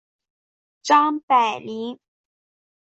[0.81, 1.99] 张百麟。